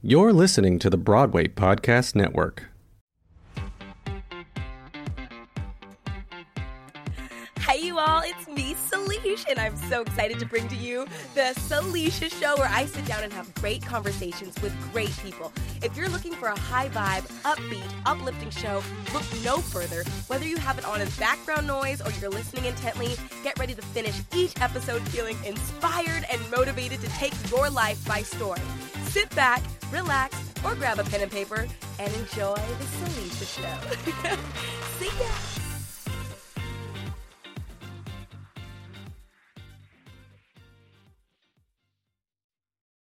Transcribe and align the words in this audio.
You're 0.00 0.32
listening 0.32 0.78
to 0.78 0.90
the 0.90 0.96
Broadway 0.96 1.48
Podcast 1.48 2.14
Network. 2.14 2.66
Hey, 7.58 7.84
you 7.84 7.98
all, 7.98 8.22
it's 8.24 8.46
me, 8.46 8.76
Salisha, 8.88 9.50
and 9.50 9.58
I'm 9.58 9.76
so 9.76 10.02
excited 10.02 10.38
to 10.38 10.46
bring 10.46 10.68
to 10.68 10.76
you 10.76 11.04
the 11.34 11.52
Salisha 11.56 12.32
Show 12.32 12.56
where 12.58 12.70
I 12.70 12.86
sit 12.86 13.06
down 13.06 13.24
and 13.24 13.32
have 13.32 13.52
great 13.56 13.84
conversations 13.84 14.54
with 14.62 14.72
great 14.92 15.12
people. 15.20 15.52
If 15.82 15.96
you're 15.96 16.08
looking 16.08 16.32
for 16.32 16.46
a 16.46 16.58
high 16.58 16.90
vibe, 16.90 17.28
upbeat, 17.42 17.82
uplifting 18.06 18.50
show, 18.50 18.84
look 19.12 19.24
no 19.44 19.58
further. 19.58 20.04
Whether 20.28 20.46
you 20.46 20.58
have 20.58 20.78
it 20.78 20.84
on 20.84 21.00
as 21.00 21.14
background 21.18 21.66
noise 21.66 22.00
or 22.00 22.12
you're 22.20 22.30
listening 22.30 22.66
intently, 22.66 23.16
get 23.42 23.58
ready 23.58 23.74
to 23.74 23.82
finish 23.82 24.14
each 24.32 24.52
episode 24.60 25.02
feeling 25.08 25.36
inspired 25.44 26.24
and 26.32 26.40
motivated 26.52 27.00
to 27.00 27.08
take 27.08 27.34
your 27.50 27.68
life 27.68 28.06
by 28.06 28.22
storm. 28.22 28.60
Sit 29.06 29.28
back, 29.34 29.62
relax, 29.92 30.36
or 30.64 30.74
grab 30.74 30.98
a 30.98 31.04
pen 31.04 31.22
and 31.22 31.30
paper 31.30 31.66
and 31.98 32.14
enjoy 32.14 32.54
the 32.54 32.84
Salisha 32.84 33.46
Show. 33.56 34.36
See 34.98 35.22
ya! 35.22 35.47